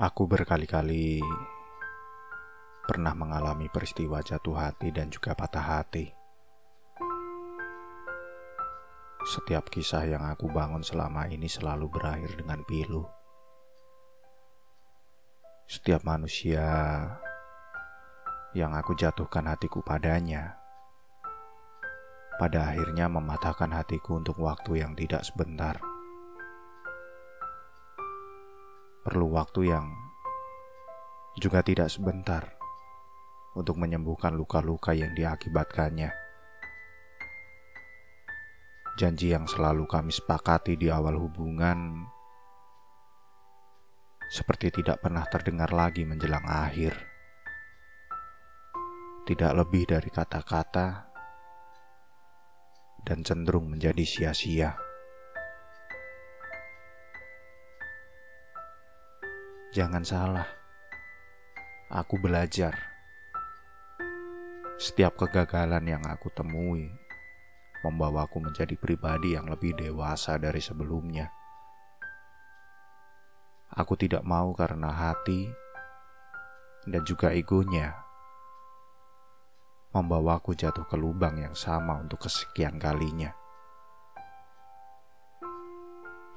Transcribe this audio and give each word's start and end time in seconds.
Aku 0.00 0.24
berkali-kali 0.24 1.20
pernah 2.88 3.12
mengalami 3.12 3.68
peristiwa 3.68 4.24
jatuh 4.24 4.56
hati 4.56 4.88
dan 4.96 5.12
juga 5.12 5.36
patah 5.36 5.60
hati. 5.60 6.08
Setiap 9.28 9.68
kisah 9.68 10.08
yang 10.08 10.24
aku 10.24 10.48
bangun 10.48 10.80
selama 10.80 11.28
ini 11.28 11.52
selalu 11.52 11.92
berakhir 11.92 12.32
dengan 12.32 12.64
pilu. 12.64 13.04
Setiap 15.68 16.00
manusia 16.08 16.64
yang 18.56 18.72
aku 18.72 18.96
jatuhkan 18.96 19.52
hatiku 19.52 19.84
padanya, 19.84 20.56
pada 22.40 22.72
akhirnya 22.72 23.04
mematahkan 23.12 23.68
hatiku 23.68 24.16
untuk 24.16 24.40
waktu 24.40 24.80
yang 24.80 24.96
tidak 24.96 25.28
sebentar. 25.28 25.89
Perlu 29.10 29.26
waktu 29.34 29.74
yang 29.74 29.90
juga 31.34 31.66
tidak 31.66 31.90
sebentar 31.90 32.46
untuk 33.58 33.74
menyembuhkan 33.74 34.30
luka-luka 34.38 34.94
yang 34.94 35.10
diakibatkannya. 35.18 36.14
Janji 38.94 39.34
yang 39.34 39.50
selalu 39.50 39.90
kami 39.90 40.14
sepakati 40.14 40.78
di 40.78 40.94
awal 40.94 41.18
hubungan 41.18 42.06
seperti 44.30 44.70
tidak 44.78 45.02
pernah 45.02 45.26
terdengar 45.26 45.74
lagi 45.74 46.06
menjelang 46.06 46.46
akhir. 46.46 46.94
Tidak 49.26 49.52
lebih 49.58 49.90
dari 49.90 50.06
kata-kata 50.06 51.10
dan 53.02 53.26
cenderung 53.26 53.74
menjadi 53.74 54.06
sia-sia. 54.06 54.89
Jangan 59.70 60.02
salah, 60.02 60.50
aku 61.94 62.18
belajar. 62.18 62.74
Setiap 64.82 65.14
kegagalan 65.14 65.86
yang 65.86 66.02
aku 66.10 66.26
temui 66.34 66.90
membawaku 67.86 68.42
menjadi 68.42 68.74
pribadi 68.74 69.38
yang 69.38 69.46
lebih 69.46 69.78
dewasa 69.78 70.42
dari 70.42 70.58
sebelumnya. 70.58 71.30
Aku 73.70 73.94
tidak 73.94 74.26
mau 74.26 74.50
karena 74.58 74.90
hati 74.90 75.46
dan 76.90 77.06
juga 77.06 77.30
egonya 77.30 77.94
membawaku 79.94 80.58
jatuh 80.58 80.82
ke 80.82 80.98
lubang 80.98 81.38
yang 81.38 81.54
sama 81.54 82.02
untuk 82.02 82.26
kesekian 82.26 82.74
kalinya. 82.82 83.39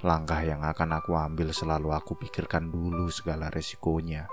Langkah 0.03 0.43
yang 0.43 0.59
akan 0.67 0.99
aku 0.99 1.15
ambil 1.15 1.55
selalu 1.55 1.95
aku 1.95 2.19
pikirkan 2.19 2.67
dulu 2.67 3.07
segala 3.07 3.47
resikonya. 3.47 4.27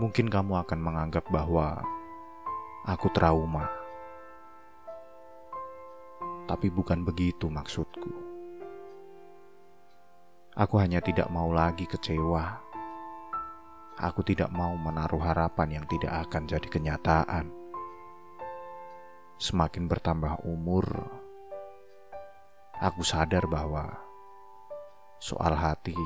Mungkin 0.00 0.32
kamu 0.32 0.56
akan 0.64 0.80
menganggap 0.80 1.28
bahwa 1.28 1.84
aku 2.88 3.12
trauma. 3.12 3.68
Tapi 6.48 6.72
bukan 6.72 7.04
begitu 7.04 7.52
maksudku. 7.52 8.08
Aku 10.56 10.80
hanya 10.80 11.04
tidak 11.04 11.28
mau 11.28 11.52
lagi 11.52 11.84
kecewa. 11.84 12.56
Aku 14.00 14.24
tidak 14.24 14.48
mau 14.48 14.72
menaruh 14.80 15.20
harapan 15.20 15.76
yang 15.76 15.84
tidak 15.84 16.24
akan 16.24 16.48
jadi 16.48 16.68
kenyataan. 16.72 17.52
Semakin 19.36 19.84
bertambah 19.84 20.40
umur, 20.48 21.25
aku 22.76 23.00
sadar 23.00 23.48
bahwa 23.48 23.88
soal 25.16 25.56
hati, 25.56 25.96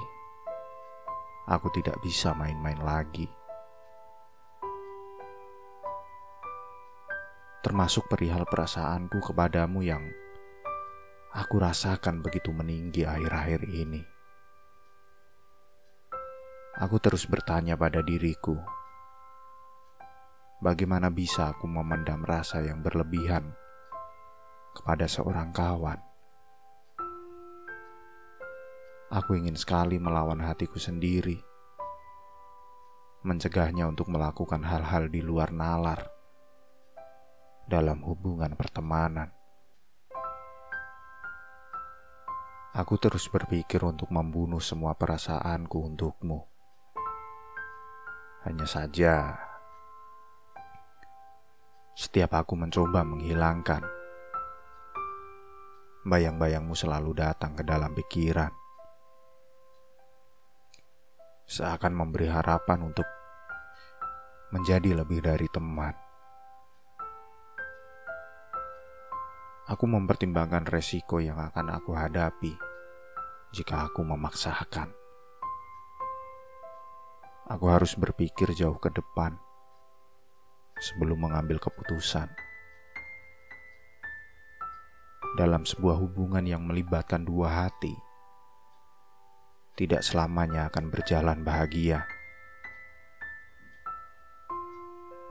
aku 1.50 1.66
tidak 1.74 1.98
bisa 1.98 2.30
main-main 2.38 2.78
lagi. 2.78 3.26
Termasuk 7.60 8.08
perihal 8.08 8.46
perasaanku 8.48 9.20
kepadamu 9.20 9.84
yang 9.84 10.00
aku 11.34 11.60
rasakan 11.60 12.22
begitu 12.22 12.54
meninggi 12.54 13.04
akhir-akhir 13.04 13.66
ini. 13.68 14.02
Aku 16.80 16.96
terus 17.02 17.28
bertanya 17.28 17.76
pada 17.76 18.00
diriku, 18.00 18.56
bagaimana 20.64 21.12
bisa 21.12 21.52
aku 21.52 21.68
memendam 21.68 22.24
rasa 22.24 22.64
yang 22.64 22.80
berlebihan 22.80 23.52
kepada 24.72 25.04
seorang 25.04 25.52
kawan? 25.52 26.09
Aku 29.10 29.34
ingin 29.34 29.58
sekali 29.58 29.98
melawan 29.98 30.38
hatiku 30.38 30.78
sendiri, 30.78 31.34
mencegahnya 33.26 33.90
untuk 33.90 34.06
melakukan 34.06 34.62
hal-hal 34.62 35.10
di 35.10 35.18
luar 35.18 35.50
nalar 35.50 36.06
dalam 37.66 38.06
hubungan 38.06 38.54
pertemanan. 38.54 39.34
Aku 42.70 43.02
terus 43.02 43.26
berpikir 43.26 43.82
untuk 43.82 44.14
membunuh 44.14 44.62
semua 44.62 44.94
perasaanku 44.94 45.90
untukmu. 45.90 46.46
Hanya 48.46 48.70
saja, 48.70 49.34
setiap 51.98 52.30
aku 52.38 52.54
mencoba 52.54 53.02
menghilangkan, 53.02 53.82
bayang-bayangmu 56.06 56.78
selalu 56.78 57.10
datang 57.18 57.58
ke 57.58 57.66
dalam 57.66 57.90
pikiran 57.90 58.59
seakan 61.50 61.98
memberi 61.98 62.30
harapan 62.30 62.86
untuk 62.86 63.10
menjadi 64.54 65.02
lebih 65.02 65.18
dari 65.18 65.50
teman. 65.50 65.90
Aku 69.66 69.90
mempertimbangkan 69.90 70.70
resiko 70.70 71.18
yang 71.18 71.42
akan 71.42 71.74
aku 71.74 71.90
hadapi 71.98 72.54
jika 73.50 73.90
aku 73.90 74.06
memaksakan. 74.06 74.94
Aku 77.50 77.66
harus 77.66 77.98
berpikir 77.98 78.54
jauh 78.54 78.78
ke 78.78 78.94
depan 78.94 79.34
sebelum 80.78 81.26
mengambil 81.26 81.58
keputusan. 81.58 82.30
Dalam 85.34 85.66
sebuah 85.66 85.98
hubungan 85.98 86.46
yang 86.46 86.62
melibatkan 86.62 87.26
dua 87.26 87.66
hati, 87.66 88.09
tidak 89.78 90.02
selamanya 90.02 90.70
akan 90.72 90.90
berjalan 90.90 91.42
bahagia. 91.42 92.06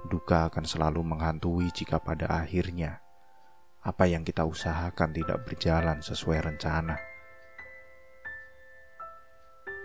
Duka 0.08 0.48
akan 0.48 0.64
selalu 0.64 1.04
menghantui 1.04 1.70
jika 1.76 2.00
pada 2.00 2.32
akhirnya 2.32 3.04
apa 3.80 4.12
yang 4.12 4.28
kita 4.28 4.44
usahakan 4.44 5.16
tidak 5.16 5.44
berjalan 5.48 6.04
sesuai 6.04 6.40
rencana. 6.44 7.00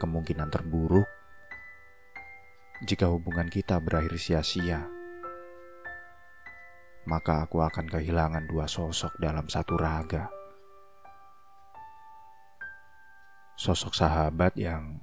Kemungkinan 0.02 0.50
terburuk 0.50 1.06
jika 2.82 3.06
hubungan 3.06 3.46
kita 3.46 3.78
berakhir 3.78 4.18
sia-sia, 4.18 4.82
maka 7.06 7.46
aku 7.46 7.62
akan 7.62 7.86
kehilangan 7.86 8.44
dua 8.50 8.66
sosok 8.66 9.14
dalam 9.22 9.46
satu 9.46 9.78
raga. 9.78 10.43
Sosok 13.64 13.96
sahabat 13.96 14.60
yang 14.60 15.00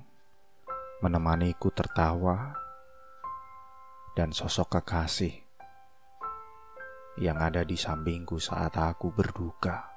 menemaniku 1.01 1.73
tertawa, 1.73 2.53
dan 4.13 4.29
sosok 4.29 4.77
kekasih 4.77 5.33
yang 7.17 7.41
ada 7.41 7.66
di 7.66 7.73
sampingku 7.73 8.38
saat 8.38 8.77
aku 8.77 9.09
berduka. 9.09 9.91